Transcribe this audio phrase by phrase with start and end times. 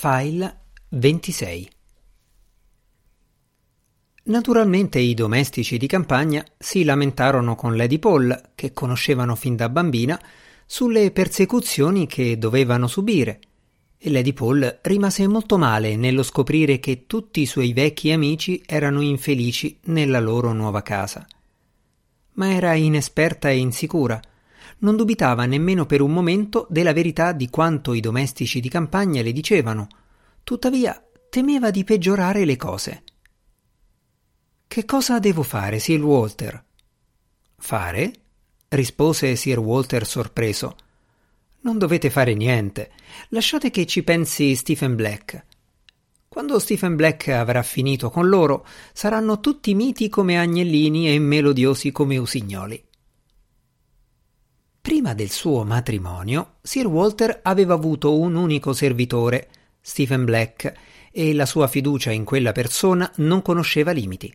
[0.00, 1.70] File 26
[4.26, 10.16] Naturalmente i domestici di campagna si lamentarono con Lady Paul, che conoscevano fin da bambina,
[10.66, 13.40] sulle persecuzioni che dovevano subire,
[13.98, 19.00] e Lady Paul rimase molto male nello scoprire che tutti i suoi vecchi amici erano
[19.00, 21.26] infelici nella loro nuova casa.
[22.34, 24.22] Ma era inesperta e insicura,
[24.80, 29.32] non dubitava nemmeno per un momento della verità di quanto i domestici di campagna le
[29.32, 29.88] dicevano,
[30.44, 33.02] tuttavia temeva di peggiorare le cose.
[34.66, 36.64] Che cosa devo fare, Sir Walter?
[37.56, 38.12] Fare?
[38.68, 40.76] rispose Sir Walter sorpreso.
[41.60, 42.90] Non dovete fare niente.
[43.30, 45.44] Lasciate che ci pensi Stephen Black.
[46.28, 52.16] Quando Stephen Black avrà finito con loro, saranno tutti miti come agnellini e melodiosi come
[52.16, 52.87] usignoli.
[54.88, 59.50] Prima del suo matrimonio, Sir Walter aveva avuto un unico servitore,
[59.82, 60.72] Stephen Black,
[61.12, 64.34] e la sua fiducia in quella persona non conosceva limiti.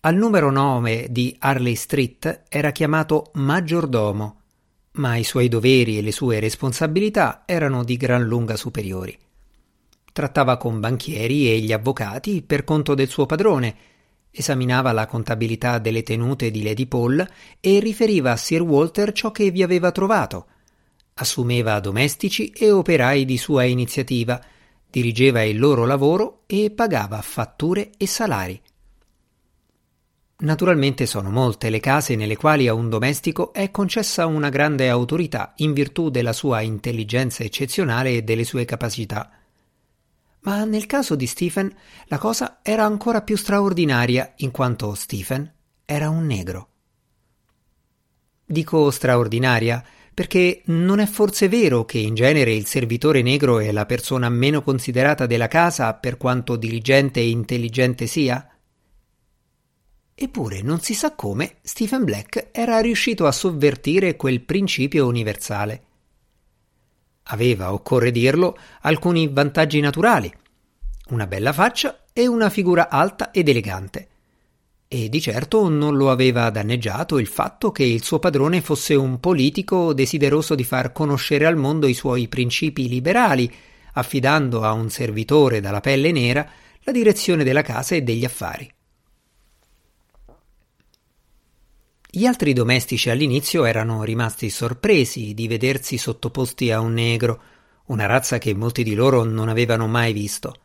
[0.00, 4.40] Al numero 9 di Harley Street era chiamato maggiordomo,
[4.94, 9.16] ma i suoi doveri e le sue responsabilità erano di gran lunga superiori.
[10.12, 13.76] Trattava con banchieri e gli avvocati per conto del suo padrone
[14.38, 17.26] esaminava la contabilità delle tenute di Lady Paul
[17.60, 20.46] e riferiva a Sir Walter ciò che vi aveva trovato.
[21.14, 24.40] Assumeva domestici e operai di sua iniziativa,
[24.88, 28.60] dirigeva il loro lavoro e pagava fatture e salari.
[30.40, 35.54] Naturalmente sono molte le case nelle quali a un domestico è concessa una grande autorità
[35.56, 39.37] in virtù della sua intelligenza eccezionale e delle sue capacità.
[40.40, 41.74] Ma nel caso di Stephen
[42.06, 45.52] la cosa era ancora più straordinaria in quanto Stephen
[45.84, 46.68] era un negro.
[48.44, 49.84] Dico straordinaria
[50.18, 54.62] perché non è forse vero che in genere il servitore negro è la persona meno
[54.62, 58.44] considerata della casa per quanto diligente e intelligente sia?
[60.20, 65.82] Eppure non si sa come Stephen Black era riuscito a sovvertire quel principio universale.
[67.30, 70.32] Aveva, occorre dirlo, alcuni vantaggi naturali,
[71.10, 74.08] una bella faccia e una figura alta ed elegante.
[74.88, 79.20] E di certo non lo aveva danneggiato il fatto che il suo padrone fosse un
[79.20, 83.52] politico desideroso di far conoscere al mondo i suoi principi liberali,
[83.92, 86.48] affidando a un servitore dalla pelle nera
[86.80, 88.70] la direzione della casa e degli affari.
[92.10, 97.42] Gli altri domestici all'inizio erano rimasti sorpresi di vedersi sottoposti a un negro,
[97.88, 100.56] una razza che molti di loro non avevano mai visto.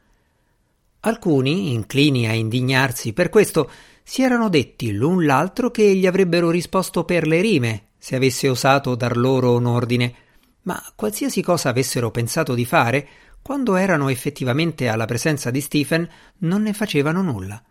[1.02, 3.70] Alcuni, inclini a indignarsi per questo,
[4.03, 8.96] si erano detti l'un l'altro che gli avrebbero risposto per le rime se avesse osato
[8.96, 10.16] dar loro un ordine,
[10.62, 13.08] ma qualsiasi cosa avessero pensato di fare,
[13.42, 16.09] quando erano effettivamente alla presenza di Stephen,
[16.40, 17.62] non ne facevano nulla.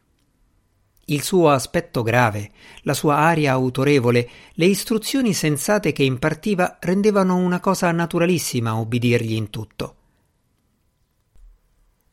[1.07, 2.53] Il suo aspetto grave,
[2.83, 9.51] la sua aria autorevole, le istruzioni sensate che impartiva rendevano una cosa naturalissima ubbidirgli in
[9.51, 9.97] tutto.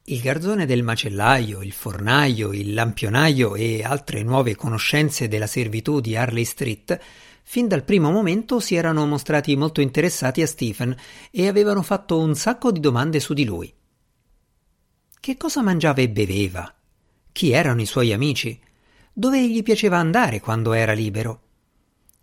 [0.06, 6.16] Il garzone del macellaio, il fornaio, il lampionaio e altre nuove conoscenze della servitù di
[6.16, 7.00] Harley Street
[7.44, 10.96] fin dal primo momento si erano mostrati molto interessati a Stephen
[11.30, 13.72] e avevano fatto un sacco di domande su di lui.
[15.20, 16.74] Che cosa mangiava e beveva?
[17.32, 18.60] Chi erano i suoi amici?
[19.14, 21.42] Dove gli piaceva andare quando era libero.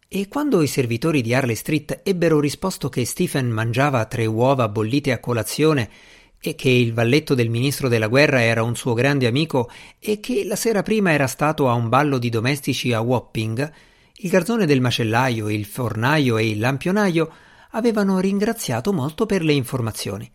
[0.09, 5.13] E quando i servitori di Harley Street ebbero risposto che Stephen mangiava tre uova bollite
[5.13, 5.91] a colazione
[6.39, 10.45] e che il valletto del ministro della guerra era un suo grande amico e che
[10.45, 13.73] la sera prima era stato a un ballo di domestici a Wapping,
[14.19, 17.31] il garzone del macellaio, il fornaio e il lampionaio
[17.71, 20.31] avevano ringraziato molto per le informazioni.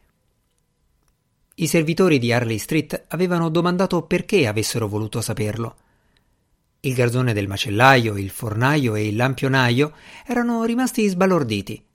[1.56, 5.76] I servitori di Harley Street avevano domandato perché avessero voluto saperlo.
[6.84, 9.94] Il garzone del macellaio, il fornaio e il lampionaio
[10.26, 11.86] erano rimasti sbalorditi.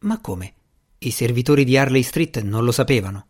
[0.00, 0.52] Ma come?
[0.98, 3.26] I servitori di Harley Street non lo sapevano?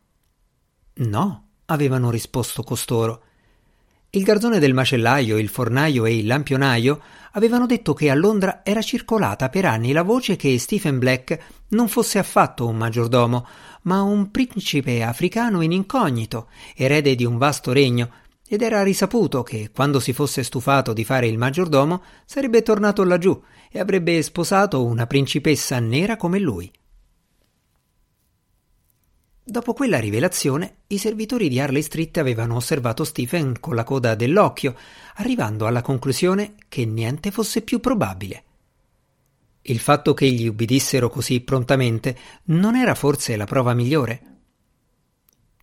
[0.95, 3.23] No, avevano risposto costoro.
[4.11, 7.03] Il garzone del macellaio, il fornaio e il lampionaio
[7.33, 11.39] avevano detto che a Londra era circolata per anni la voce che Stephen Black
[11.69, 13.47] non fosse affatto un maggiordomo,
[13.83, 18.11] ma un principe africano in incognito, erede di un vasto regno,
[18.49, 23.41] ed era risaputo che, quando si fosse stufato di fare il maggiordomo, sarebbe tornato laggiù
[23.71, 26.71] e avrebbe sposato una principessa nera come lui.
[29.45, 34.75] Dopo quella rivelazione, i servitori di Harley Street avevano osservato Stephen con la coda dell'occhio,
[35.17, 38.45] arrivando alla conclusione che niente fosse più probabile.
[39.63, 44.28] Il fatto che gli ubbidissero così prontamente non era forse la prova migliore?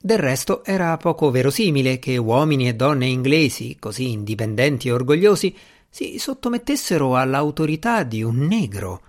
[0.05, 5.57] Del resto era poco verosimile che uomini e donne inglesi, così indipendenti e orgogliosi,
[5.89, 9.01] si sottomettessero all'autorità di un negro,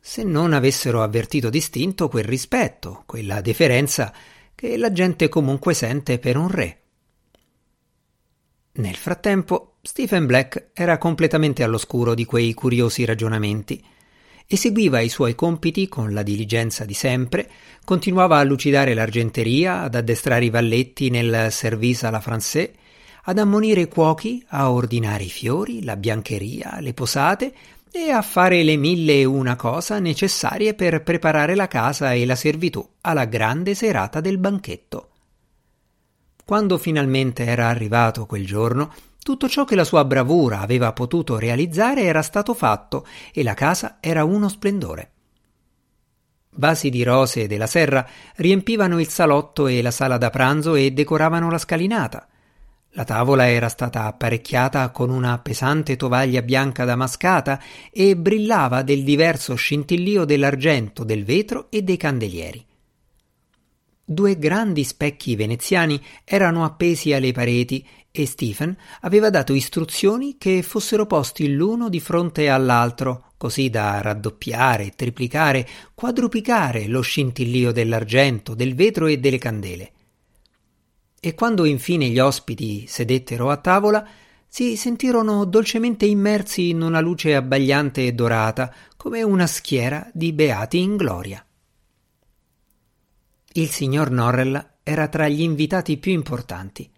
[0.00, 4.12] se non avessero avvertito distinto quel rispetto, quella deferenza
[4.56, 6.80] che la gente comunque sente per un re.
[8.72, 13.80] Nel frattempo, Stephen Black era completamente all'oscuro di quei curiosi ragionamenti.
[14.46, 17.50] Eseguiva i suoi compiti con la diligenza di sempre,
[17.84, 22.72] continuava a lucidare l'argenteria, ad addestrare i valletti nel service à la française,
[23.24, 27.54] ad ammonire i cuochi, a ordinare i fiori, la biancheria, le posate
[27.90, 32.34] e a fare le mille e una cosa necessarie per preparare la casa e la
[32.34, 35.08] servitù alla grande serata del banchetto.
[36.44, 38.92] Quando finalmente era arrivato quel giorno,
[39.24, 43.96] tutto ciò che la sua bravura aveva potuto realizzare era stato fatto e la casa
[44.00, 45.10] era uno splendore.
[46.56, 48.06] Vasi di rose della serra
[48.36, 52.28] riempivano il salotto e la sala da pranzo e decoravano la scalinata.
[52.90, 57.58] La tavola era stata apparecchiata con una pesante tovaglia bianca damascata
[57.90, 62.66] e brillava del diverso scintillio dell'argento, del vetro e dei candelieri.
[64.06, 71.06] Due grandi specchi veneziani erano appesi alle pareti e Stephen aveva dato istruzioni che fossero
[71.06, 79.06] posti l'uno di fronte all'altro, così da raddoppiare, triplicare, quadruplicare lo scintillio dell'argento, del vetro
[79.06, 79.92] e delle candele.
[81.18, 84.06] E quando infine gli ospiti sedettero a tavola,
[84.46, 90.78] si sentirono dolcemente immersi in una luce abbagliante e dorata, come una schiera di beati
[90.78, 91.43] in gloria.
[93.56, 96.90] Il signor Norrell era tra gli invitati più importanti.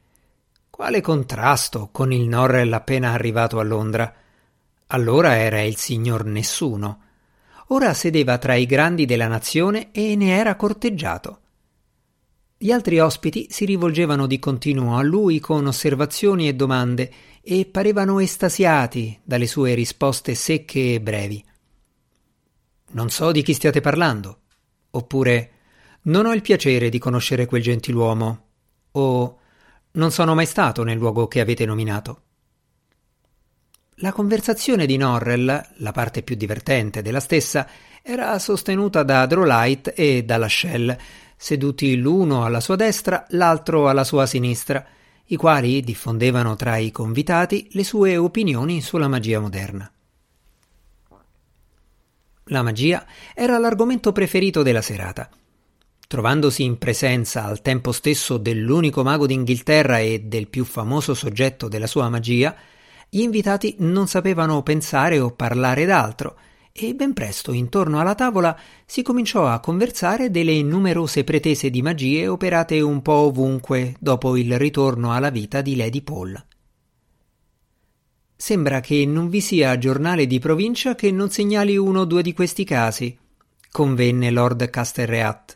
[0.71, 4.11] Quale contrasto con il Norrell appena arrivato a Londra.
[4.87, 7.03] Allora era il signor Nessuno.
[7.69, 11.41] Ora sedeva tra i grandi della nazione e ne era corteggiato.
[12.57, 17.13] Gli altri ospiti si rivolgevano di continuo a lui con osservazioni e domande
[17.43, 21.45] e parevano estasiati dalle sue risposte secche e brevi.
[22.93, 24.39] Non so di chi stiate parlando.
[24.93, 25.51] Oppure
[26.07, 28.45] non ho il piacere di conoscere quel gentiluomo.
[28.93, 29.39] O
[29.93, 32.21] non sono mai stato nel luogo che avete nominato.
[34.01, 37.67] La conversazione di Norrell, la parte più divertente della stessa,
[38.03, 40.97] era sostenuta da Drolight e dalla Shell,
[41.37, 44.85] seduti l'uno alla sua destra, l'altro alla sua sinistra,
[45.29, 49.91] i quali diffondevano tra i convitati le sue opinioni sulla magia moderna.
[52.45, 53.05] La magia
[53.35, 55.29] era l'argomento preferito della serata
[56.09, 61.89] Trovandosi in presenza al tempo stesso dell'unico mago d'Inghilterra e del più famoso soggetto della
[61.89, 62.55] sua magia,
[63.09, 66.37] gli invitati non sapevano pensare o parlare d'altro,
[66.73, 72.29] e ben presto intorno alla tavola si cominciò a conversare delle numerose pretese di magie
[72.29, 76.41] operate un po' ovunque dopo il ritorno alla vita di Lady Paul.
[78.37, 82.35] Sembra che non vi sia giornale di provincia che non segnali uno o due di
[82.35, 83.17] questi casi,
[83.71, 85.56] convenne Lord Casterreat.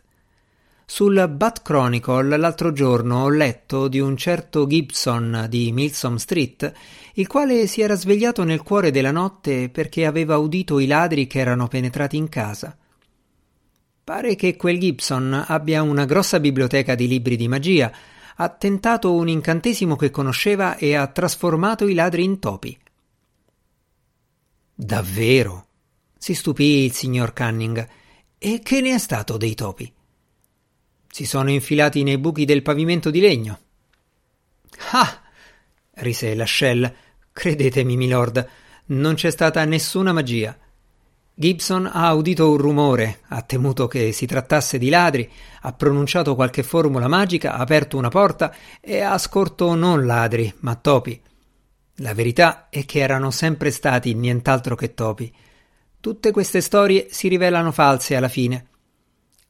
[0.93, 6.73] Sul Bat Chronicle l'altro giorno ho letto di un certo Gibson di Milsom Street,
[7.15, 11.39] il quale si era svegliato nel cuore della notte perché aveva udito i ladri che
[11.39, 12.77] erano penetrati in casa.
[14.03, 17.93] Pare che quel Gibson abbia una grossa biblioteca di libri di magia,
[18.35, 22.77] ha tentato un incantesimo che conosceva e ha trasformato i ladri in topi.
[24.75, 25.67] Davvero?
[26.19, 27.89] si stupì il signor Canning.
[28.39, 29.95] E che ne è stato dei topi?
[31.11, 33.59] Si sono infilati nei buchi del pavimento di legno.
[34.93, 35.21] Ah!
[35.95, 36.95] rise Lascelle.
[37.33, 38.49] Credetemi, milord,
[38.87, 40.57] non c'è stata nessuna magia.
[41.33, 45.31] Gibson ha udito un rumore, ha temuto che si trattasse di ladri,
[45.63, 50.75] ha pronunciato qualche formula magica, ha aperto una porta e ha scorto non ladri, ma
[50.75, 51.19] topi.
[51.97, 55.33] La verità è che erano sempre stati nient'altro che topi.
[55.99, 58.70] Tutte queste storie si rivelano false alla fine.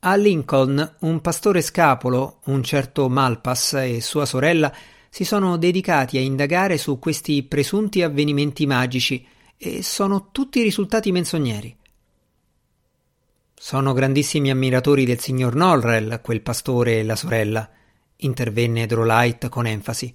[0.02, 4.74] A Lincoln un pastore scapolo, un certo Malpass e sua sorella
[5.10, 9.26] si sono dedicati a indagare su questi presunti avvenimenti magici
[9.58, 11.76] e sono tutti risultati menzogneri.
[13.52, 17.68] Sono grandissimi ammiratori del signor Norrell, quel pastore e la sorella,
[18.16, 20.14] intervenne Drolight con enfasi.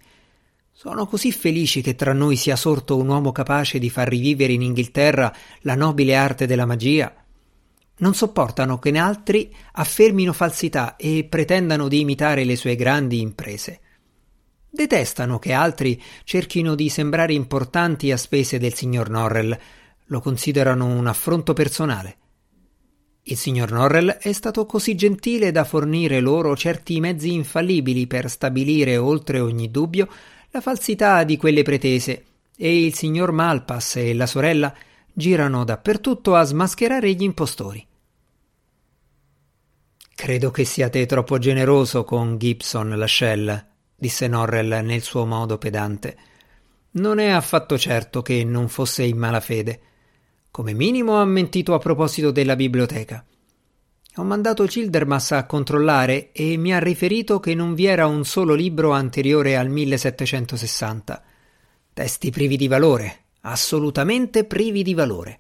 [0.72, 4.64] Sono così felici che tra noi sia sorto un uomo capace di far rivivere in
[4.64, 7.25] Inghilterra la nobile arte della magia
[7.98, 13.80] non sopportano che altri affermino falsità e pretendano di imitare le sue grandi imprese.
[14.70, 19.58] Detestano che altri cerchino di sembrare importanti a spese del signor Norrell,
[20.08, 22.18] lo considerano un affronto personale.
[23.24, 28.98] Il signor Norrell è stato così gentile da fornire loro certi mezzi infallibili per stabilire
[28.98, 30.08] oltre ogni dubbio
[30.52, 32.26] la falsità di quelle pretese,
[32.58, 34.74] e il signor Malpass e la sorella
[35.18, 37.88] girano dappertutto a smascherare gli impostori.
[40.14, 46.18] Credo che siate troppo generoso con Gibson Lascelles, disse Norrell nel suo modo pedante.
[46.92, 49.80] Non è affatto certo che non fosse in malafede.
[50.52, 53.26] Come minimo ha mentito a proposito della biblioteca.
[54.18, 58.54] Ho mandato Childermas a controllare e mi ha riferito che non vi era un solo
[58.54, 61.24] libro anteriore al 1760.
[61.94, 65.40] Testi privi di valore, assolutamente privi di valore.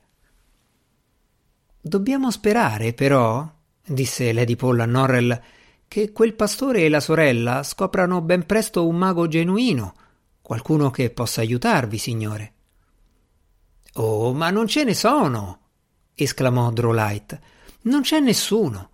[1.82, 3.48] Dobbiamo sperare, però,
[3.86, 5.42] disse Lady Paul a Norrell,
[5.88, 9.94] che quel pastore e la sorella scoprano ben presto un mago genuino,
[10.42, 12.54] qualcuno che possa aiutarvi, signore.
[13.94, 15.60] Oh, ma non ce ne sono!
[16.16, 17.40] esclamò Drolight.
[17.84, 18.90] Non c'è nessuno.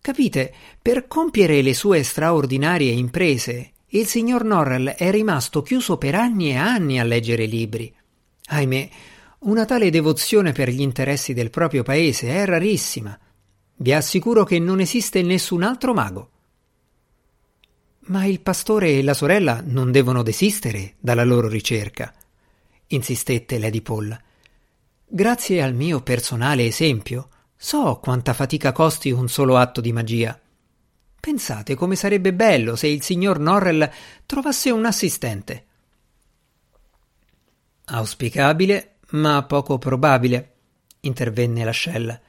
[0.00, 6.50] Capite, per compiere le sue straordinarie imprese, il signor Norrell è rimasto chiuso per anni
[6.50, 7.94] e anni a leggere libri.
[8.46, 8.88] Ahimè,
[9.40, 13.18] una tale devozione per gli interessi del proprio paese è rarissima.
[13.76, 16.30] Vi assicuro che non esiste nessun altro mago.
[18.06, 22.12] Ma il pastore e la sorella non devono desistere dalla loro ricerca
[22.94, 24.18] insistette Lady Paul.
[25.06, 30.38] Grazie al mio personale esempio, so quanta fatica costi un solo atto di magia.
[31.20, 33.88] Pensate come sarebbe bello se il signor Norrell
[34.26, 35.66] trovasse un assistente.
[37.84, 40.54] Auspicabile, ma poco probabile,
[41.00, 42.20] intervenne l'ascella.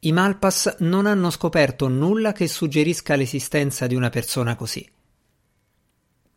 [0.00, 4.86] I Malpas non hanno scoperto nulla che suggerisca l'esistenza di una persona così.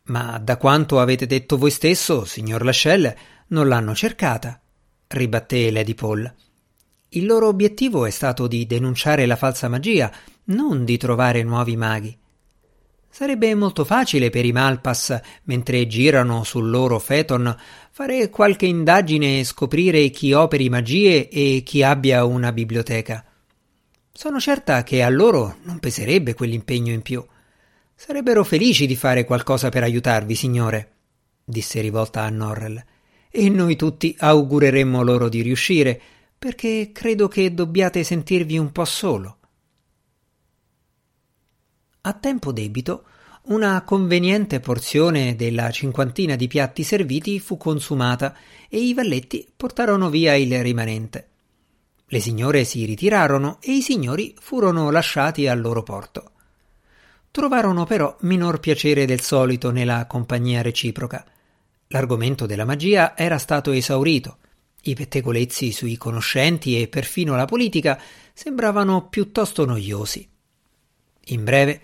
[0.04, 3.18] Ma da quanto avete detto voi stesso, signor Lascelle,
[3.48, 4.58] non l'hanno cercata,
[5.08, 6.32] ribatté Lady Paul.
[7.10, 10.10] Il loro obiettivo è stato di denunciare la falsa magia,
[10.44, 12.18] non di trovare nuovi maghi.
[13.10, 17.56] Sarebbe molto facile per i Malpas, mentre girano sul loro Phaeton,
[17.90, 23.24] fare qualche indagine e scoprire chi operi magie e chi abbia una biblioteca.
[24.12, 27.24] Sono certa che a loro non peserebbe quell'impegno in più.
[27.94, 30.92] Sarebbero felici di fare qualcosa per aiutarvi, signore,
[31.44, 32.84] disse rivolta a Norrell
[33.30, 36.00] e noi tutti augureremmo loro di riuscire,
[36.38, 39.37] perché credo che dobbiate sentirvi un po' solo.
[42.02, 43.04] A tempo debito,
[43.48, 48.36] una conveniente porzione della cinquantina di piatti serviti fu consumata
[48.68, 51.28] e i valletti portarono via il rimanente.
[52.06, 56.32] Le signore si ritirarono e i signori furono lasciati al loro porto.
[57.30, 61.24] Trovarono però minor piacere del solito nella compagnia reciproca.
[61.88, 64.38] L'argomento della magia era stato esaurito.
[64.82, 68.00] I pettegolezzi sui conoscenti e perfino la politica
[68.32, 70.26] sembravano piuttosto noiosi.
[71.30, 71.80] In breve,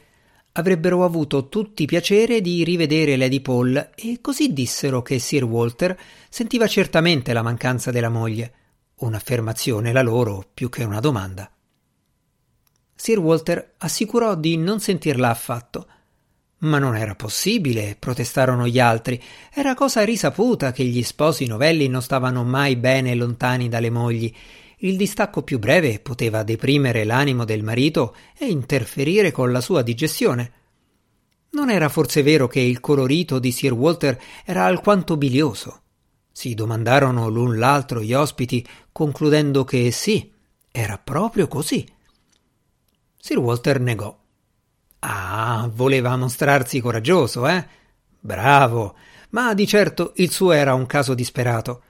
[0.57, 6.67] avrebbero avuto tutti piacere di rivedere Lady Paul e così dissero che Sir Walter sentiva
[6.67, 8.53] certamente la mancanza della moglie,
[8.97, 11.51] un'affermazione la loro più che una domanda.
[12.95, 15.87] Sir Walter assicurò di non sentirla affatto
[16.65, 19.23] ma non era possibile, protestarono gli altri.
[19.53, 24.33] Era cosa risaputa che gli sposi novelli non stavano mai bene lontani dalle mogli.
[24.85, 30.53] Il distacco più breve poteva deprimere l'animo del marito e interferire con la sua digestione.
[31.53, 35.81] Non era forse vero che il colorito di Sir Walter era alquanto bilioso?
[36.31, 40.31] Si domandarono l'un l'altro gli ospiti, concludendo che sì,
[40.71, 41.89] era proprio così.
[43.17, 44.15] Sir Walter negò.
[44.99, 47.67] Ah, voleva mostrarsi coraggioso, eh?
[48.21, 48.97] Bravo,
[49.31, 51.85] ma di certo il suo era un caso disperato.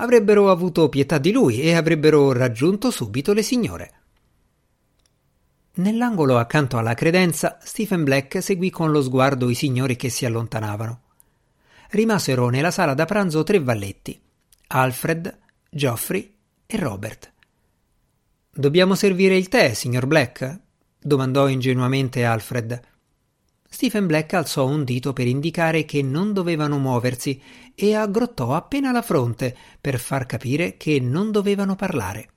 [0.00, 3.92] Avrebbero avuto pietà di lui e avrebbero raggiunto subito le signore.
[5.74, 11.00] Nell'angolo accanto alla credenza, Stephen Black seguì con lo sguardo i signori che si allontanavano.
[11.90, 14.18] Rimasero nella sala da pranzo tre valletti:
[14.68, 15.38] Alfred,
[15.68, 17.32] Geoffrey e Robert.
[18.50, 20.60] Dobbiamo servire il tè, signor Black?
[20.98, 22.80] domandò ingenuamente Alfred.
[23.72, 27.40] Stephen Black alzò un dito per indicare che non dovevano muoversi
[27.72, 32.30] e aggrottò appena la fronte per far capire che non dovevano parlare.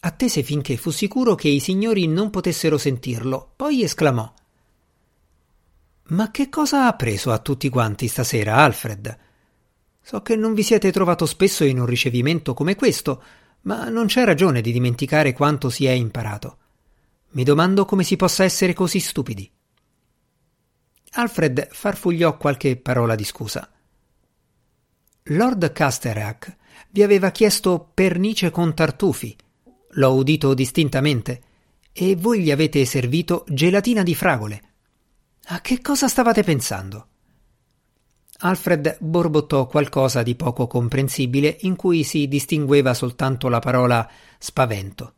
[0.00, 4.30] Attese finché fu sicuro che i signori non potessero sentirlo, poi esclamò
[6.08, 9.18] Ma che cosa ha preso a tutti quanti stasera, Alfred?
[10.02, 13.22] So che non vi siete trovato spesso in un ricevimento come questo,
[13.62, 16.58] ma non c'è ragione di dimenticare quanto si è imparato.
[17.30, 19.50] Mi domando come si possa essere così stupidi.
[21.18, 23.66] Alfred farfugliò qualche parola di scusa.
[25.30, 26.56] Lord Casterac
[26.90, 29.34] vi aveva chiesto pernice con tartufi.
[29.98, 31.42] l'ho udito distintamente.
[31.92, 34.62] E voi gli avete servito gelatina di fragole.
[35.46, 37.08] A che cosa stavate pensando?
[38.40, 44.06] Alfred borbottò qualcosa di poco comprensibile in cui si distingueva soltanto la parola
[44.38, 45.14] spavento.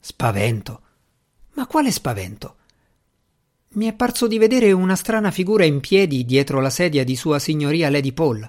[0.00, 0.80] Spavento?
[1.52, 2.56] Ma quale spavento?
[3.74, 7.40] Mi è parso di vedere una strana figura in piedi dietro la sedia di Sua
[7.40, 8.48] Signoria Lady Paul.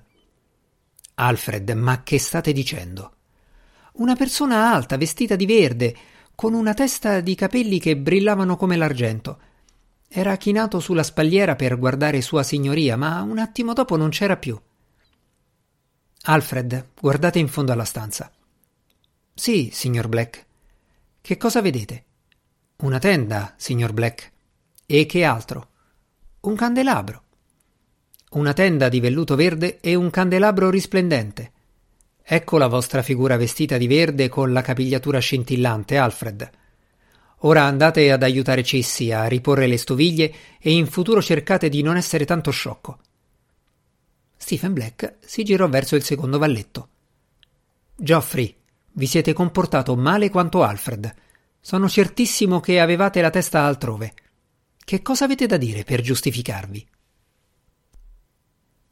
[1.16, 3.14] Alfred, ma che state dicendo?
[3.94, 5.96] Una persona alta, vestita di verde,
[6.36, 9.40] con una testa di capelli che brillavano come l'argento.
[10.08, 14.60] Era chinato sulla spalliera per guardare Sua Signoria, ma un attimo dopo non c'era più.
[16.28, 18.32] Alfred, guardate in fondo alla stanza.
[19.34, 20.46] Sì, signor Black.
[21.20, 22.04] Che cosa vedete?
[22.78, 24.34] Una tenda, signor Black.
[24.88, 25.70] E che altro?
[26.42, 27.24] Un candelabro.
[28.32, 31.52] Una tenda di velluto verde e un candelabro risplendente.
[32.22, 36.50] Ecco la vostra figura vestita di verde con la capigliatura scintillante, Alfred.
[37.40, 41.98] Ora andate ad aiutare Cissi a riporre le stoviglie e in futuro cercate di non
[41.98, 43.00] essere tanto sciocco.
[44.38, 46.90] Stephen Black si girò verso il secondo valletto.
[47.96, 48.56] Geoffrey,
[48.94, 51.12] vi siete comportato male quanto Alfred.
[51.60, 54.14] Sono certissimo che avevate la testa altrove.
[54.86, 56.88] Che cosa avete da dire per giustificarvi?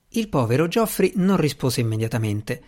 [0.10, 2.64] Il povero Geoffrey non rispose immediatamente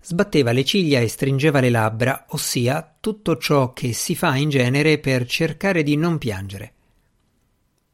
[0.00, 4.98] sbatteva le ciglia e stringeva le labbra, ossia tutto ciò che si fa in genere
[4.98, 6.72] per cercare di non piangere.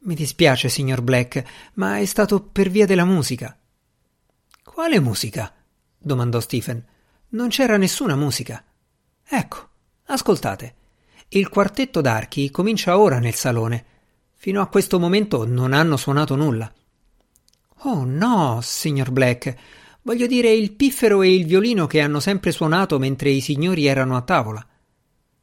[0.03, 1.43] Mi dispiace, signor Black,
[1.75, 3.59] ma è stato per via della musica.
[4.63, 5.53] Quale musica?
[5.99, 6.85] domandò Stephen.
[7.31, 8.63] Non c'era nessuna musica.
[9.29, 9.69] Ecco,
[10.05, 10.75] ascoltate.
[11.31, 13.95] Il quartetto d'archi comincia ora nel salone.
[14.37, 16.73] Fino a questo momento non hanno suonato nulla.
[17.81, 19.57] Oh no, signor Black,
[20.07, 24.15] Voglio dire il piffero e il violino che hanno sempre suonato mentre i signori erano
[24.15, 24.65] a tavola.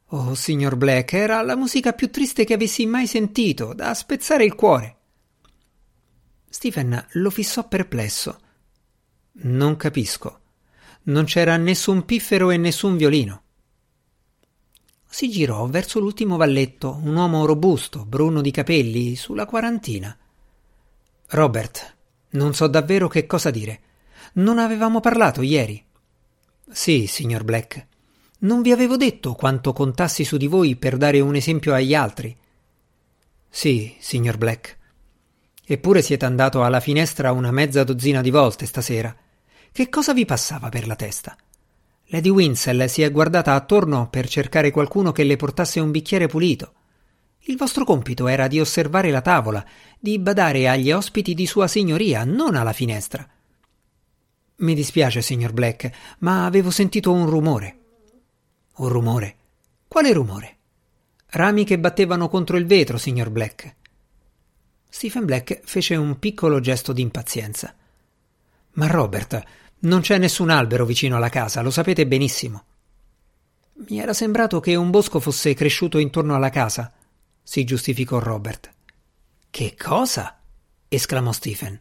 [0.06, 4.56] Oh, signor Black, era la musica più triste che avessi mai sentito, da spezzare il
[4.56, 4.96] cuore.
[6.48, 8.40] Stephen lo fissò perplesso.
[9.42, 10.40] Non capisco.
[11.04, 13.43] Non c'era nessun piffero e nessun violino.
[15.14, 20.18] Si girò verso l'ultimo valletto, un uomo robusto, bruno di capelli, sulla quarantina.
[21.28, 21.96] Robert,
[22.32, 23.82] non so davvero che cosa dire.
[24.34, 25.86] Non avevamo parlato ieri?
[26.68, 27.86] Sì, signor Black.
[28.40, 32.36] Non vi avevo detto quanto contassi su di voi per dare un esempio agli altri?
[33.48, 34.78] Sì, signor Black.
[35.64, 39.16] Eppure siete andato alla finestra una mezza dozzina di volte stasera.
[39.72, 41.38] Che cosa vi passava per la testa?
[42.14, 46.74] Lady Winsell si è guardata attorno per cercare qualcuno che le portasse un bicchiere pulito.
[47.46, 49.66] Il vostro compito era di osservare la tavola,
[49.98, 53.28] di badare agli ospiti di sua signoria, non alla finestra.
[54.58, 57.78] Mi dispiace, signor Black, ma avevo sentito un rumore.
[58.76, 59.36] Un rumore?
[59.88, 60.58] Quale rumore?
[61.32, 63.76] Rami che battevano contro il vetro, signor Black.
[64.88, 67.74] Stephen Black fece un piccolo gesto di impazienza.
[68.74, 69.44] Ma Robert,
[69.84, 72.64] non c'è nessun albero vicino alla casa, lo sapete benissimo.
[73.88, 76.92] Mi era sembrato che un bosco fosse cresciuto intorno alla casa,
[77.42, 78.72] si giustificò Robert.
[79.50, 80.40] Che cosa?
[80.88, 81.80] esclamò Stephen.